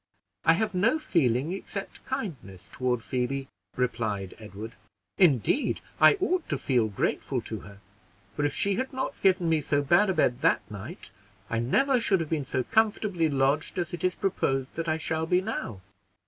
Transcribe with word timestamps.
"I 0.45 0.53
have 0.53 0.73
no 0.73 0.97
feeling 0.97 1.53
except 1.53 2.03
kindness 2.07 2.71
toward 2.73 3.03
Phoebe," 3.03 3.47
replied 3.75 4.33
Edward; 4.39 4.73
"indeed 5.19 5.79
I 5.99 6.15
ought 6.15 6.49
to 6.49 6.57
feel 6.57 6.87
grateful 6.87 7.39
to 7.41 7.59
her; 7.59 7.77
for 8.35 8.43
if 8.43 8.51
she 8.51 8.77
had 8.77 8.93
not 8.93 9.21
given 9.21 9.47
me 9.47 9.61
so 9.61 9.83
bad 9.83 10.09
a 10.09 10.13
bed 10.15 10.41
that 10.41 10.61
night, 10.71 11.11
I 11.51 11.59
never 11.59 11.99
should 11.99 12.19
have 12.19 12.31
been 12.31 12.45
so 12.45 12.63
comfortably 12.63 13.29
lodged 13.29 13.77
as 13.77 13.93
it 13.93 14.03
is 14.03 14.15
proposed 14.15 14.73
that 14.73 14.89
I 14.89 14.97
shall 14.97 15.27
be 15.27 15.39
now." 15.39 15.81